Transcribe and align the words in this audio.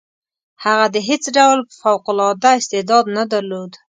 هغه 0.63 0.85
د 0.95 0.97
هیڅ 1.09 1.23
ډول 1.37 1.59
فوق 1.79 2.03
العاده 2.11 2.51
استعداد 2.59 3.05
نه 3.17 3.23
درلود. 3.33 3.71